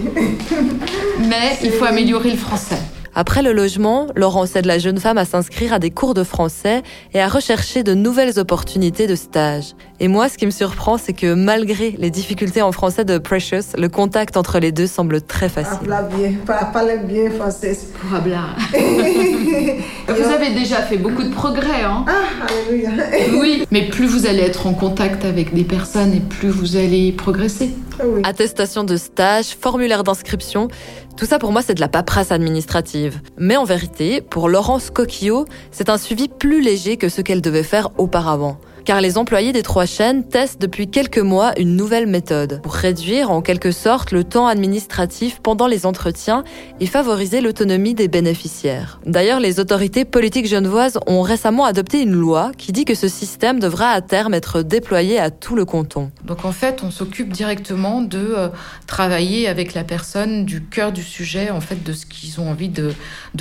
Mais 1.29 1.59
il 1.63 1.71
faut 1.71 1.85
améliorer 1.85 2.33
le 2.33 2.39
français. 2.39 2.79
Après 3.15 3.43
le 3.43 3.53
logement, 3.53 4.07
Laurence 4.17 4.57
aide 4.57 4.65
la 4.65 4.79
jeune 4.79 4.99
femme 4.99 5.19
à 5.19 5.27
s'inscrire 5.27 5.75
à 5.75 5.79
des 5.79 5.91
cours 5.91 6.15
de 6.15 6.25
français 6.25 6.83
et 7.13 7.21
à 7.21 7.29
rechercher 7.29 7.83
de 7.83 7.93
nouvelles 7.93 8.39
opportunités 8.39 9.07
de 9.07 9.15
stage. 9.15 9.75
Et 10.01 10.09
moi, 10.09 10.31
ce 10.31 10.39
qui 10.39 10.47
me 10.47 10.51
surprend, 10.51 10.97
c'est 10.97 11.13
que 11.13 11.35
malgré 11.35 11.95
les 11.99 12.11
difficultés 12.11 12.63
en 12.63 12.73
français 12.73 13.05
de 13.05 13.19
Precious, 13.19 13.77
le 13.77 13.89
contact 13.89 14.39
entre 14.39 14.59
les 14.59 14.73
deux 14.73 14.87
semble 14.87 15.21
très 15.21 15.51
facile. 15.51 15.87
Parle 15.87 16.09
bien, 16.09 16.33
parle, 16.47 17.01
bien 17.05 17.31
français. 17.31 17.79
Pour 18.01 18.15
hablar. 18.17 18.57
Vous 18.73 20.31
avez 20.31 20.55
déjà 20.55 20.77
fait 20.77 20.97
beaucoup 20.97 21.23
de 21.23 21.31
progrès, 21.31 21.83
hein 21.85 22.05
Ah, 22.09 22.47
alléluia. 22.49 22.91
Oui. 23.39 23.65
Mais 23.71 23.89
plus 23.89 24.07
vous 24.07 24.27
allez 24.27 24.41
être 24.41 24.67
en 24.67 24.75
contact 24.75 25.25
avec 25.25 25.55
des 25.55 25.65
personnes 25.65 26.15
et 26.15 26.21
plus 26.21 26.49
vous 26.49 26.77
allez 26.77 27.13
progresser. 27.13 27.71
Oui. 28.05 28.23
Attestation 28.25 28.85
de 28.85 28.97
stage, 28.97 29.57
formulaire 29.59 30.05
d'inscription, 30.05 30.69
tout 31.17 31.27
ça 31.27 31.39
pour 31.39 31.53
moi 31.53 31.63
c'est 31.63 31.75
de 31.75 31.81
la 31.81 31.89
paperasse 31.89 32.33
administrative. 32.33 33.21
Mais 33.39 33.57
en 33.57 33.65
vérité, 33.65 34.21
pour 34.21 34.49
Laurence 34.49 34.91
Coquillot, 34.91 35.47
c'est 35.71 35.89
un 35.89 35.99
suivi 35.99 36.29
plus 36.29 36.61
léger 36.61 36.97
que 36.97 37.09
ce 37.09 37.21
qu'elle 37.21 37.41
devait 37.41 37.63
faire 37.63 37.91
auparavant. 37.99 38.59
Car 38.85 39.01
les 39.01 39.19
employés 39.19 39.53
des 39.53 39.63
trois 39.63 39.87
chaînes 39.87 40.25
testent 40.25 40.61
depuis 40.61 40.89
quelques 40.89 41.19
mois 41.19 41.53
une 41.59 41.77
nouvelle 41.77 42.07
méthode 42.07 42.61
pour 42.63 42.75
réduire 42.75 43.31
en 43.31 43.41
quelque 43.41 43.71
sorte 43.71 44.11
le 44.11 44.25
temps 44.25 44.47
administratif 44.47 45.41
pendant 45.41 45.67
les 45.67 45.87
entretiens 45.87 46.45
et 46.81 46.87
favoriser 46.87 47.41
l'autonomie 47.41 47.95
des 47.95 48.09
bénéficiaires. 48.09 49.01
D'ailleurs, 49.07 49.41
les 49.41 49.61
autorités 49.61 50.05
politiques 50.05 50.47
genevoises 50.47 50.99
ont 51.07 51.23
récemment 51.23 51.65
adopté 51.65 52.03
une 52.03 52.13
loi 52.13 52.53
qui 52.59 52.73
dit 52.73 52.85
que 52.85 52.95
ce 52.95 53.09
système 53.09 53.61
devra 53.61 53.91
à 53.91 54.01
terme 54.01 54.35
être 54.35 54.63
déployé 54.63 55.19
à 55.19 55.31
tout 55.31 55.55
le 55.55 55.65
canton. 55.65 56.11
Donc 56.25 56.45
en 56.45 56.53
fait, 56.53 56.83
on 56.83 56.91
s'occupe 56.91 57.33
directement 57.33 58.03
de 58.03 58.19
euh, 58.19 58.49
travailler 58.87 59.49
avec 59.49 59.75
la 59.75 59.85
personne 59.85 60.45
du 60.45 60.65
cœur 60.65 60.93
du 60.93 61.03
sujet, 61.03 61.51
en 61.51 61.61
fait, 61.61 61.83
de 61.83 61.93
ce 61.93 62.07
qu'ils 62.07 62.41
ont 62.41 62.51
envie 62.51 62.69
de, 62.69 62.93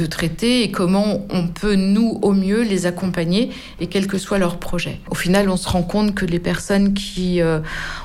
traiter 0.09 0.63
et 0.63 0.71
comment 0.71 1.25
on 1.29 1.47
peut, 1.47 1.75
nous, 1.75 2.19
au 2.21 2.33
mieux, 2.33 2.63
les 2.63 2.85
accompagner 2.85 3.51
et 3.79 3.87
quel 3.87 4.07
que 4.07 4.17
soit 4.17 4.39
leur 4.39 4.57
projet. 4.57 4.99
On 5.35 5.57
se 5.57 5.67
rend 5.67 5.83
compte 5.83 6.15
que 6.15 6.25
les 6.25 6.39
personnes 6.39 6.93
qui 6.93 7.41
euh, 7.41 7.59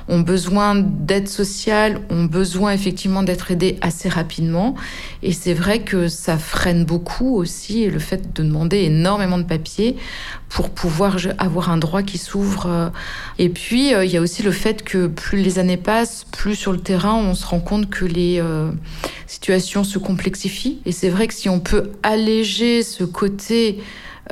ont 0.09 0.21
besoin 0.21 0.75
d'aide 0.75 1.29
sociale 1.29 2.01
ont 2.11 2.25
besoin 2.25 2.73
effectivement 2.73 3.23
d'être 3.23 3.51
aidées 3.51 3.79
assez 3.81 4.09
rapidement. 4.09 4.75
Et 5.23 5.33
c'est 5.33 5.55
vrai 5.55 5.81
que 5.81 6.09
ça 6.09 6.39
freine 6.39 6.85
beaucoup 6.85 7.37
aussi 7.37 7.87
le 7.89 7.99
fait 7.99 8.33
de 8.35 8.43
demander 8.43 8.79
énormément 8.79 9.39
de 9.39 9.45
papiers 9.45 9.97
pour 10.49 10.71
pouvoir 10.71 11.17
avoir 11.39 11.71
un 11.71 11.77
droit 11.77 12.03
qui 12.03 12.19
s'ouvre. 12.19 12.93
Et 13.39 13.49
puis, 13.49 13.95
euh, 13.95 14.05
il 14.05 14.11
y 14.11 14.17
a 14.17 14.21
aussi 14.21 14.43
le 14.43 14.53
fait 14.53 14.83
que 14.83 15.07
plus 15.07 15.43
les 15.43 15.59
années 15.59 15.77
passent, 15.77 16.25
plus 16.31 16.55
sur 16.55 16.73
le 16.73 16.79
terrain, 16.79 17.15
on 17.15 17.35
se 17.35 17.47
rend 17.47 17.61
compte 17.61 17.91
que 17.91 18.05
les 18.05 18.41
euh, 18.41 18.71
situations 19.27 19.85
se 19.85 19.99
complexifient. 19.99 20.81
Et 20.87 20.93
c'est 20.93 21.09
vrai 21.09 21.27
que 21.27 21.35
si 21.35 21.49
on 21.49 21.61
peut 21.61 21.91
alléger 22.03 22.83
ce 22.83 23.05
côté 23.05 23.79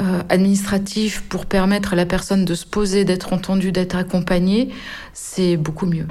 euh, 0.00 0.22
administratif 0.28 1.22
pour 1.28 1.46
permettre 1.46 1.92
à 1.92 1.96
la 1.96 2.06
personne 2.06 2.44
de 2.44 2.54
se 2.54 2.66
poser, 2.66 3.04
d'être 3.04 3.32
entendue, 3.32 3.72
d'être 3.72 3.96
accompagnée, 3.96 4.70
c'est 5.12 5.56
beaucoup 5.56 5.86
mieux. 5.86 6.06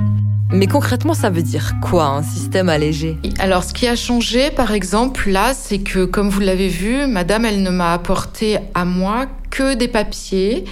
Mais 0.51 0.67
concrètement, 0.67 1.13
ça 1.13 1.29
veut 1.29 1.41
dire 1.41 1.73
quoi 1.81 2.05
un 2.05 2.23
système 2.23 2.69
allégé? 2.69 3.17
Alors, 3.39 3.63
ce 3.63 3.73
qui 3.73 3.87
a 3.87 3.95
changé, 3.95 4.51
par 4.51 4.71
exemple, 4.71 5.29
là, 5.29 5.53
c'est 5.53 5.79
que, 5.79 6.05
comme 6.05 6.29
vous 6.29 6.39
l'avez 6.39 6.69
vu, 6.69 7.07
Madame, 7.07 7.45
elle 7.45 7.61
ne 7.61 7.71
m'a 7.71 7.93
apporté 7.93 8.59
à 8.73 8.85
moi 8.85 9.25
que 9.49 9.73
des 9.73 9.87
papiers 9.87 10.63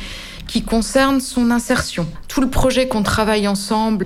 qui 0.48 0.64
concernent 0.64 1.22
son 1.22 1.50
insertion. 1.50 2.08
Tout 2.28 2.42
le 2.42 2.50
projet 2.50 2.88
qu'on 2.88 3.04
travaille 3.04 3.48
ensemble, 3.48 4.06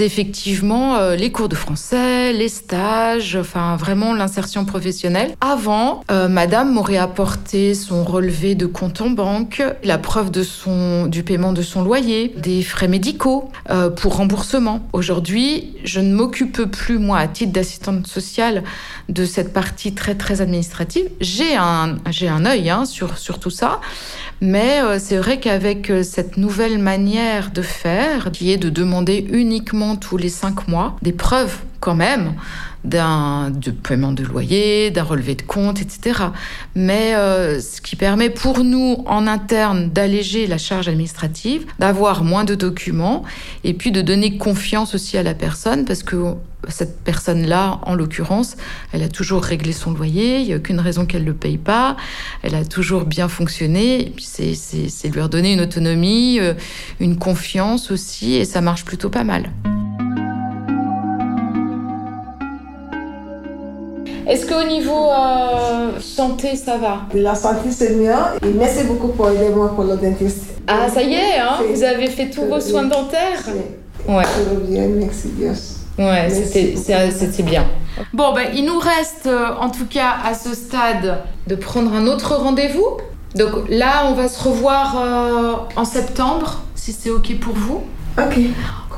effectivement 0.00 0.96
euh, 0.96 1.16
les 1.16 1.30
cours 1.30 1.48
de 1.48 1.54
français, 1.54 2.32
les 2.32 2.48
stages, 2.48 3.36
enfin 3.36 3.76
vraiment 3.76 4.14
l'insertion 4.14 4.64
professionnelle. 4.64 5.34
Avant, 5.40 6.02
euh, 6.10 6.28
Madame 6.28 6.72
m'aurait 6.72 6.96
apporté 6.96 7.74
son 7.74 8.04
relevé 8.04 8.54
de 8.54 8.66
compte 8.66 9.00
en 9.00 9.10
banque, 9.10 9.62
la 9.84 9.98
preuve 9.98 10.30
de 10.30 10.42
son, 10.42 11.06
du 11.06 11.22
paiement 11.22 11.52
de 11.52 11.62
son 11.62 11.82
loyer, 11.82 12.34
des 12.36 12.62
frais 12.62 12.88
médicaux 12.88 13.50
euh, 13.70 13.90
pour 13.90 14.16
remboursement. 14.16 14.80
Aujourd'hui, 14.92 15.76
je 15.84 16.00
ne 16.00 16.14
m'occupe 16.14 16.62
plus, 16.64 16.98
moi, 16.98 17.18
à 17.18 17.28
titre 17.28 17.52
d'assistante 17.52 18.06
sociale, 18.06 18.64
de 19.08 19.24
cette 19.24 19.52
partie 19.52 19.94
très 19.94 20.14
très 20.14 20.40
administrative. 20.40 21.08
J'ai 21.20 21.56
un, 21.56 21.96
j'ai 22.10 22.28
un 22.28 22.44
œil 22.46 22.70
hein, 22.70 22.84
sur, 22.84 23.18
sur 23.18 23.38
tout 23.38 23.50
ça, 23.50 23.80
mais 24.40 24.80
c'est 24.98 25.16
vrai 25.16 25.38
qu'avec 25.38 25.92
cette 26.02 26.36
nouvelle 26.36 26.78
manière 26.78 27.50
de 27.50 27.62
faire, 27.62 28.30
qui 28.32 28.50
est 28.50 28.56
de 28.56 28.70
demander 28.70 29.26
uniquement 29.30 29.89
tous 29.96 30.16
les 30.16 30.28
cinq 30.28 30.68
mois 30.68 30.96
des 31.02 31.12
preuves 31.12 31.58
quand 31.80 31.94
même 31.94 32.34
d'un 32.84 33.50
de 33.50 33.70
paiement 33.70 34.12
de 34.12 34.22
loyer, 34.22 34.90
d'un 34.90 35.02
relevé 35.02 35.34
de 35.34 35.42
compte, 35.42 35.80
etc. 35.80 36.20
Mais 36.74 37.14
euh, 37.14 37.60
ce 37.60 37.80
qui 37.80 37.96
permet 37.96 38.30
pour 38.30 38.64
nous 38.64 39.02
en 39.06 39.26
interne 39.26 39.90
d'alléger 39.90 40.46
la 40.46 40.58
charge 40.58 40.88
administrative, 40.88 41.66
d'avoir 41.78 42.24
moins 42.24 42.44
de 42.44 42.54
documents 42.54 43.22
et 43.64 43.74
puis 43.74 43.92
de 43.92 44.00
donner 44.00 44.38
confiance 44.38 44.94
aussi 44.94 45.18
à 45.18 45.22
la 45.22 45.34
personne 45.34 45.84
parce 45.84 46.02
que 46.02 46.34
cette 46.68 47.02
personne-là, 47.04 47.80
en 47.84 47.94
l'occurrence, 47.94 48.56
elle 48.92 49.02
a 49.02 49.08
toujours 49.08 49.42
réglé 49.42 49.72
son 49.72 49.92
loyer, 49.92 50.40
il 50.40 50.46
n'y 50.46 50.52
a 50.52 50.56
aucune 50.56 50.80
raison 50.80 51.06
qu'elle 51.06 51.22
ne 51.22 51.28
le 51.28 51.34
paye 51.34 51.58
pas, 51.58 51.96
elle 52.42 52.54
a 52.54 52.64
toujours 52.64 53.04
bien 53.04 53.28
fonctionné, 53.28 54.12
c'est 54.18 55.08
lui 55.08 55.20
redonner 55.20 55.54
une 55.54 55.62
autonomie, 55.62 56.38
euh, 56.38 56.54
une 57.00 57.16
confiance 57.16 57.90
aussi, 57.90 58.34
et 58.34 58.44
ça 58.44 58.60
marche 58.60 58.84
plutôt 58.84 59.08
pas 59.08 59.24
mal. 59.24 59.50
Est-ce 64.30 64.46
qu'au 64.46 64.62
niveau 64.62 65.10
euh, 65.10 65.98
santé, 65.98 66.54
ça 66.54 66.76
va? 66.76 67.00
La 67.14 67.34
santé, 67.34 67.72
c'est 67.72 67.96
mieux. 67.96 68.12
Et 68.46 68.52
merci 68.54 68.84
beaucoup 68.84 69.08
pour 69.08 69.28
aider 69.28 69.48
moi 69.48 69.74
pour 69.74 69.82
le 69.82 69.96
dentiste. 69.96 70.44
Ah, 70.68 70.88
ça 70.88 71.02
y 71.02 71.14
est, 71.14 71.40
hein? 71.40 71.58
Vous 71.68 71.82
avez 71.82 72.06
fait 72.06 72.30
tous 72.30 72.44
vos 72.44 72.60
soins 72.60 72.84
dentaires? 72.84 73.42
Ouais. 74.08 74.22
bien, 74.68 74.86
merci 74.86 75.30
bien. 75.30 75.52
Ouais, 75.98 76.30
c'était 76.30 77.42
bien. 77.42 77.66
Bon, 78.12 78.32
ben, 78.32 78.46
il 78.54 78.66
nous 78.66 78.78
reste, 78.78 79.26
euh, 79.26 79.48
en 79.60 79.68
tout 79.68 79.86
cas, 79.86 80.18
à 80.24 80.32
ce 80.34 80.54
stade, 80.54 81.24
de 81.48 81.56
prendre 81.56 81.92
un 81.92 82.06
autre 82.06 82.36
rendez-vous. 82.36 82.98
Donc 83.34 83.68
là, 83.68 84.06
on 84.06 84.14
va 84.14 84.28
se 84.28 84.40
revoir 84.44 84.96
euh, 84.96 85.54
en 85.74 85.84
septembre, 85.84 86.62
si 86.76 86.92
c'est 86.92 87.10
OK 87.10 87.36
pour 87.40 87.54
vous. 87.54 87.82
OK. 88.16 88.38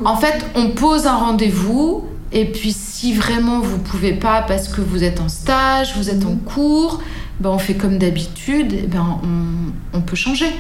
En 0.05 0.17
fait, 0.17 0.45
on 0.57 0.69
pose 0.73 1.07
un 1.07 1.17
rendez-vous 1.17 2.05
et 2.33 2.47
puis 2.47 2.73
si 2.73 3.15
vraiment 3.15 3.61
vous 3.61 3.79
pouvez 3.79 4.13
pas 4.13 4.43
parce 4.43 4.69
que 4.69 4.81
vous 4.81 5.05
êtes 5.05 5.21
en 5.21 5.29
stage, 5.29 5.97
vous 5.97 6.11
êtes 6.11 6.25
en 6.25 6.37
cours, 6.37 7.03
ben 7.41 7.51
on 7.51 7.59
fait 7.59 7.75
comme 7.75 7.99
d'habitude, 7.99 8.89
ben 8.89 9.21
on 9.93 10.01
peut 10.01 10.17
changer. 10.17 10.51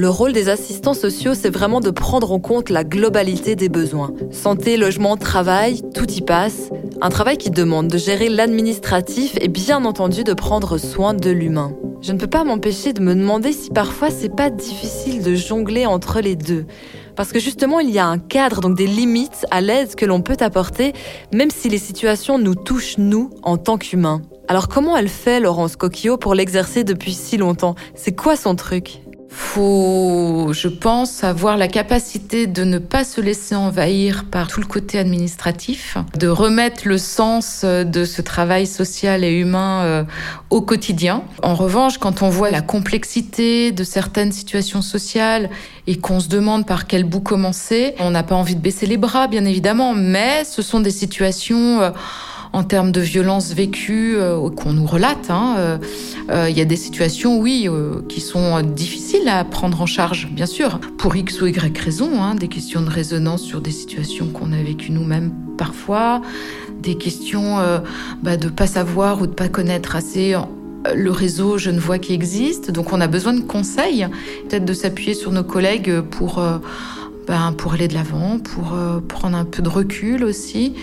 Le 0.00 0.08
rôle 0.08 0.32
des 0.32 0.48
assistants 0.48 0.94
sociaux, 0.94 1.34
c'est 1.34 1.50
vraiment 1.50 1.80
de 1.80 1.90
prendre 1.90 2.30
en 2.30 2.38
compte 2.38 2.70
la 2.70 2.84
globalité 2.84 3.56
des 3.56 3.68
besoins. 3.68 4.12
Santé, 4.30 4.76
logement, 4.76 5.16
travail, 5.16 5.82
tout 5.92 6.08
y 6.08 6.20
passe. 6.20 6.70
Un 7.00 7.08
travail 7.08 7.36
qui 7.36 7.50
demande 7.50 7.88
de 7.88 7.98
gérer 7.98 8.28
l'administratif 8.28 9.36
et 9.40 9.48
bien 9.48 9.84
entendu 9.84 10.22
de 10.22 10.34
prendre 10.34 10.78
soin 10.78 11.14
de 11.14 11.30
l'humain. 11.30 11.72
Je 12.00 12.12
ne 12.12 12.18
peux 12.18 12.28
pas 12.28 12.44
m'empêcher 12.44 12.92
de 12.92 13.02
me 13.02 13.12
demander 13.12 13.52
si 13.52 13.70
parfois 13.70 14.10
c'est 14.10 14.32
pas 14.32 14.50
difficile 14.50 15.20
de 15.20 15.34
jongler 15.34 15.84
entre 15.84 16.20
les 16.20 16.36
deux. 16.36 16.66
Parce 17.16 17.32
que 17.32 17.40
justement, 17.40 17.80
il 17.80 17.90
y 17.90 17.98
a 17.98 18.06
un 18.06 18.18
cadre, 18.18 18.60
donc 18.60 18.76
des 18.76 18.86
limites 18.86 19.46
à 19.50 19.60
l'aide 19.60 19.96
que 19.96 20.06
l'on 20.06 20.20
peut 20.20 20.36
apporter, 20.38 20.92
même 21.34 21.50
si 21.50 21.68
les 21.68 21.78
situations 21.78 22.38
nous 22.38 22.54
touchent, 22.54 22.98
nous, 22.98 23.30
en 23.42 23.56
tant 23.56 23.78
qu'humains. 23.78 24.22
Alors 24.46 24.68
comment 24.68 24.96
elle 24.96 25.08
fait, 25.08 25.40
Laurence 25.40 25.74
Coquillot, 25.74 26.18
pour 26.18 26.36
l'exercer 26.36 26.84
depuis 26.84 27.14
si 27.14 27.36
longtemps? 27.36 27.74
C'est 27.96 28.14
quoi 28.14 28.36
son 28.36 28.54
truc? 28.54 29.00
Faut, 29.38 30.48
je 30.52 30.66
pense, 30.66 31.22
avoir 31.22 31.56
la 31.56 31.68
capacité 31.68 32.48
de 32.48 32.64
ne 32.64 32.78
pas 32.78 33.04
se 33.04 33.20
laisser 33.20 33.54
envahir 33.54 34.24
par 34.24 34.48
tout 34.48 34.60
le 34.60 34.66
côté 34.66 34.98
administratif, 34.98 35.96
de 36.18 36.26
remettre 36.26 36.88
le 36.88 36.98
sens 36.98 37.64
de 37.64 38.04
ce 38.04 38.20
travail 38.20 38.66
social 38.66 39.22
et 39.22 39.30
humain 39.30 39.84
euh, 39.84 40.04
au 40.50 40.60
quotidien. 40.60 41.22
En 41.44 41.54
revanche, 41.54 41.98
quand 41.98 42.20
on 42.22 42.28
voit 42.28 42.50
la 42.50 42.62
complexité 42.62 43.70
de 43.70 43.84
certaines 43.84 44.32
situations 44.32 44.82
sociales 44.82 45.50
et 45.86 45.96
qu'on 45.98 46.18
se 46.18 46.28
demande 46.28 46.66
par 46.66 46.88
quel 46.88 47.04
bout 47.04 47.20
commencer, 47.20 47.94
on 48.00 48.10
n'a 48.10 48.24
pas 48.24 48.34
envie 48.34 48.56
de 48.56 48.60
baisser 48.60 48.86
les 48.86 48.96
bras, 48.96 49.28
bien 49.28 49.44
évidemment, 49.44 49.94
mais 49.94 50.44
ce 50.44 50.62
sont 50.62 50.80
des 50.80 50.90
situations 50.90 51.80
euh, 51.80 51.90
en 52.52 52.64
termes 52.64 52.92
de 52.92 53.00
violences 53.00 53.52
vécues 53.52 54.16
euh, 54.16 54.48
qu'on 54.50 54.72
nous 54.72 54.86
relate. 54.86 55.30
Hein, 55.30 55.56
euh, 55.58 55.78
euh, 56.30 56.50
il 56.50 56.56
y 56.56 56.60
a 56.60 56.64
des 56.64 56.76
situations, 56.76 57.38
oui, 57.38 57.68
qui 58.08 58.20
sont 58.20 58.60
difficiles 58.62 59.28
à 59.28 59.44
prendre 59.44 59.80
en 59.80 59.86
charge, 59.86 60.28
bien 60.30 60.46
sûr, 60.46 60.78
pour 60.98 61.16
X 61.16 61.40
ou 61.40 61.46
Y 61.46 61.78
raison, 61.78 62.22
hein, 62.22 62.34
des 62.34 62.48
questions 62.48 62.80
de 62.80 62.90
résonance 62.90 63.42
sur 63.42 63.60
des 63.60 63.70
situations 63.70 64.26
qu'on 64.26 64.52
a 64.52 64.62
vécues 64.62 64.92
nous-mêmes 64.92 65.32
parfois, 65.56 66.22
des 66.80 66.96
questions 66.96 67.58
bah, 68.22 68.36
de 68.36 68.48
pas 68.48 68.66
savoir 68.66 69.20
ou 69.20 69.26
de 69.26 69.32
pas 69.32 69.48
connaître 69.48 69.96
assez 69.96 70.36
le 70.94 71.10
réseau 71.10 71.58
je 71.58 71.70
ne 71.70 71.80
vois 71.80 71.98
qui 71.98 72.12
existe. 72.12 72.70
Donc 72.70 72.92
on 72.92 73.00
a 73.00 73.08
besoin 73.08 73.32
de 73.32 73.40
conseils, 73.40 74.06
peut-être 74.48 74.64
de 74.64 74.72
s'appuyer 74.72 75.14
sur 75.14 75.32
nos 75.32 75.42
collègues 75.42 76.00
pour, 76.00 76.42
ben, 77.26 77.52
pour 77.56 77.72
aller 77.74 77.88
de 77.88 77.94
l'avant, 77.94 78.38
pour 78.38 78.76
prendre 79.08 79.36
un 79.36 79.44
peu 79.44 79.62
de 79.62 79.68
recul 79.68 80.24
aussi 80.24 80.74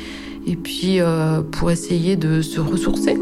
et 0.46 0.56
puis 0.56 1.02
euh, 1.02 1.42
pour 1.42 1.72
essayer 1.72 2.16
de 2.16 2.42
se 2.42 2.60
ressourcer. 2.60 3.18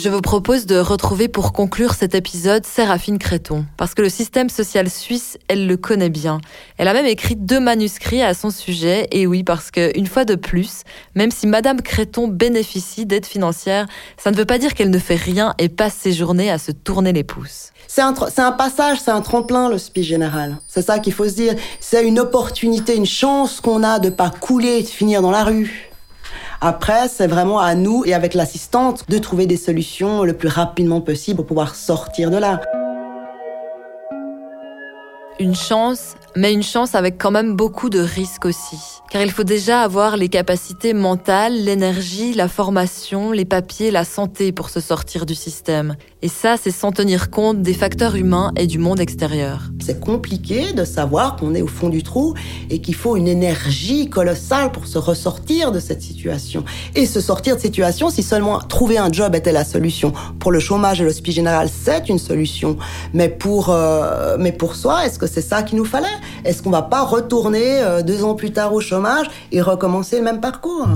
Je 0.00 0.08
vous 0.10 0.20
propose 0.20 0.64
de 0.64 0.78
retrouver 0.78 1.26
pour 1.26 1.52
conclure 1.52 1.94
cet 1.94 2.14
épisode 2.14 2.64
Séraphine 2.64 3.18
Créton, 3.18 3.64
parce 3.76 3.94
que 3.94 4.02
le 4.02 4.08
système 4.08 4.48
social 4.48 4.88
suisse, 4.88 5.38
elle 5.48 5.66
le 5.66 5.76
connaît 5.76 6.08
bien. 6.08 6.40
Elle 6.76 6.86
a 6.86 6.92
même 6.92 7.04
écrit 7.04 7.34
deux 7.34 7.58
manuscrits 7.58 8.22
à 8.22 8.32
son 8.32 8.50
sujet, 8.50 9.08
et 9.10 9.26
oui, 9.26 9.42
parce 9.42 9.72
que, 9.72 9.90
une 9.98 10.06
fois 10.06 10.24
de 10.24 10.36
plus, 10.36 10.84
même 11.16 11.32
si 11.32 11.48
Madame 11.48 11.82
Créton 11.82 12.28
bénéficie 12.28 13.06
d'aide 13.06 13.26
financière, 13.26 13.88
ça 14.18 14.30
ne 14.30 14.36
veut 14.36 14.44
pas 14.44 14.58
dire 14.58 14.74
qu'elle 14.74 14.90
ne 14.90 15.00
fait 15.00 15.16
rien 15.16 15.52
et 15.58 15.68
passe 15.68 15.94
ses 15.94 16.12
journées 16.12 16.48
à 16.52 16.58
se 16.58 16.70
tourner 16.70 17.12
les 17.12 17.24
pouces. 17.24 17.72
C'est 17.88 18.02
un, 18.02 18.12
passage, 18.52 18.98
c'est 19.00 19.10
un 19.10 19.20
tremplin, 19.20 19.76
speech 19.78 20.06
général. 20.06 20.58
C'est 20.68 20.82
ça 20.82 21.00
qu'il 21.00 21.12
faut 21.12 21.28
se 21.28 21.34
dire. 21.34 21.54
C'est 21.80 22.06
une 22.06 22.20
opportunité, 22.20 22.94
une 22.94 23.04
chance 23.04 23.60
qu'on 23.60 23.82
a 23.82 23.98
de 23.98 24.10
pas 24.10 24.30
couler 24.30 24.78
et 24.78 24.82
de 24.82 24.88
finir 24.88 25.22
dans 25.22 25.32
la 25.32 25.42
rue. 25.42 25.87
Après, 26.60 27.06
c'est 27.06 27.28
vraiment 27.28 27.60
à 27.60 27.76
nous 27.76 28.02
et 28.04 28.14
avec 28.14 28.34
l'assistante 28.34 29.08
de 29.08 29.18
trouver 29.18 29.46
des 29.46 29.56
solutions 29.56 30.24
le 30.24 30.32
plus 30.32 30.48
rapidement 30.48 31.00
possible 31.00 31.36
pour 31.36 31.46
pouvoir 31.46 31.76
sortir 31.76 32.32
de 32.32 32.36
là. 32.36 32.60
Une 35.38 35.54
chance, 35.54 36.16
mais 36.38 36.52
une 36.52 36.62
chance 36.62 36.94
avec 36.94 37.18
quand 37.18 37.32
même 37.32 37.56
beaucoup 37.56 37.90
de 37.90 37.98
risques 37.98 38.44
aussi. 38.44 38.76
Car 39.10 39.22
il 39.22 39.30
faut 39.32 39.42
déjà 39.42 39.82
avoir 39.82 40.16
les 40.16 40.28
capacités 40.28 40.94
mentales, 40.94 41.64
l'énergie, 41.64 42.32
la 42.32 42.46
formation, 42.46 43.32
les 43.32 43.44
papiers, 43.44 43.90
la 43.90 44.04
santé 44.04 44.52
pour 44.52 44.70
se 44.70 44.78
sortir 44.78 45.26
du 45.26 45.34
système. 45.34 45.96
Et 46.22 46.28
ça, 46.28 46.56
c'est 46.62 46.70
sans 46.70 46.92
tenir 46.92 47.30
compte 47.30 47.62
des 47.62 47.74
facteurs 47.74 48.14
humains 48.14 48.52
et 48.56 48.66
du 48.66 48.78
monde 48.78 49.00
extérieur. 49.00 49.70
C'est 49.80 49.98
compliqué 49.98 50.72
de 50.72 50.84
savoir 50.84 51.36
qu'on 51.36 51.54
est 51.54 51.62
au 51.62 51.66
fond 51.66 51.88
du 51.88 52.02
trou 52.02 52.34
et 52.70 52.80
qu'il 52.80 52.94
faut 52.94 53.16
une 53.16 53.28
énergie 53.28 54.08
colossale 54.08 54.70
pour 54.70 54.86
se 54.86 54.98
ressortir 54.98 55.72
de 55.72 55.80
cette 55.80 56.02
situation. 56.02 56.64
Et 56.94 57.06
se 57.06 57.20
sortir 57.20 57.56
de 57.56 57.60
situation, 57.60 58.10
si 58.10 58.22
seulement 58.22 58.58
trouver 58.60 58.98
un 58.98 59.10
job 59.10 59.34
était 59.34 59.52
la 59.52 59.64
solution. 59.64 60.12
Pour 60.38 60.52
le 60.52 60.60
chômage 60.60 61.00
et 61.00 61.04
l'hospice 61.04 61.34
général, 61.34 61.68
c'est 61.68 62.08
une 62.08 62.18
solution. 62.18 62.76
Mais 63.12 63.28
pour, 63.28 63.70
euh, 63.70 64.36
mais 64.38 64.52
pour 64.52 64.76
soi, 64.76 65.06
est-ce 65.06 65.18
que 65.18 65.26
c'est 65.26 65.40
ça 65.40 65.62
qu'il 65.62 65.78
nous 65.78 65.84
fallait? 65.84 66.06
Est-ce 66.44 66.62
qu'on 66.62 66.70
va 66.70 66.82
pas 66.82 67.02
retourner 67.02 67.82
euh, 67.82 68.02
deux 68.02 68.24
ans 68.24 68.34
plus 68.34 68.52
tard 68.52 68.72
au 68.72 68.80
chômage 68.80 69.26
et 69.52 69.60
recommencer 69.60 70.18
le 70.18 70.24
même 70.24 70.40
parcours? 70.40 70.88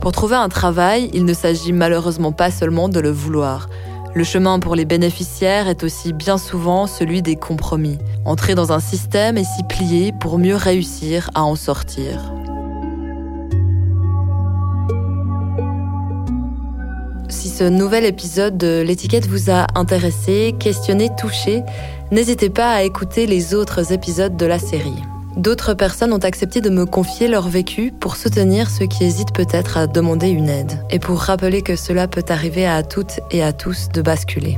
Pour 0.00 0.12
trouver 0.12 0.36
un 0.36 0.48
travail, 0.48 1.10
il 1.14 1.24
ne 1.24 1.32
s'agit 1.32 1.72
malheureusement 1.72 2.32
pas 2.32 2.50
seulement 2.50 2.88
de 2.88 3.00
le 3.00 3.10
vouloir. 3.10 3.68
Le 4.14 4.24
chemin 4.24 4.58
pour 4.58 4.74
les 4.74 4.84
bénéficiaires 4.84 5.68
est 5.68 5.84
aussi 5.84 6.12
bien 6.12 6.36
souvent 6.36 6.86
celui 6.86 7.22
des 7.22 7.36
compromis. 7.36 7.98
Entrer 8.24 8.54
dans 8.54 8.72
un 8.72 8.80
système 8.80 9.38
et 9.38 9.44
s'y 9.44 9.62
plier 9.62 10.12
pour 10.20 10.38
mieux 10.38 10.56
réussir 10.56 11.30
à 11.34 11.44
en 11.44 11.54
sortir. 11.54 12.32
ce 17.62 17.68
nouvel 17.68 18.06
épisode 18.06 18.56
de 18.56 18.82
l'étiquette 18.84 19.28
vous 19.28 19.50
a 19.50 19.66
intéressé, 19.78 20.54
questionné, 20.58 21.10
touché, 21.16 21.62
n'hésitez 22.12 22.50
pas 22.50 22.72
à 22.72 22.82
écouter 22.82 23.26
les 23.26 23.54
autres 23.54 23.92
épisodes 23.92 24.36
de 24.36 24.46
la 24.46 24.58
série. 24.58 25.02
D'autres 25.36 25.72
personnes 25.72 26.12
ont 26.12 26.18
accepté 26.18 26.60
de 26.60 26.68
me 26.68 26.84
confier 26.84 27.26
leur 27.26 27.48
vécu 27.48 27.90
pour 27.90 28.16
soutenir 28.16 28.68
ceux 28.68 28.86
qui 28.86 29.02
hésitent 29.04 29.32
peut-être 29.32 29.78
à 29.78 29.86
demander 29.86 30.28
une 30.28 30.50
aide 30.50 30.84
et 30.90 30.98
pour 30.98 31.18
rappeler 31.18 31.62
que 31.62 31.74
cela 31.74 32.06
peut 32.06 32.24
arriver 32.28 32.66
à 32.66 32.82
toutes 32.82 33.20
et 33.30 33.42
à 33.42 33.54
tous 33.54 33.88
de 33.88 34.02
basculer. 34.02 34.56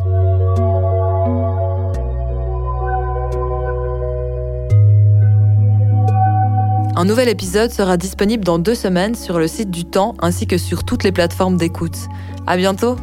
Un 6.96 7.04
nouvel 7.04 7.28
épisode 7.28 7.70
sera 7.70 7.96
disponible 7.96 8.44
dans 8.44 8.58
deux 8.58 8.74
semaines 8.74 9.14
sur 9.14 9.38
le 9.38 9.46
site 9.46 9.70
du 9.70 9.84
Temps 9.84 10.14
ainsi 10.20 10.46
que 10.46 10.58
sur 10.58 10.84
toutes 10.84 11.04
les 11.04 11.12
plateformes 11.12 11.56
d'écoute. 11.56 11.98
À 12.46 12.56
bientôt! 12.56 12.96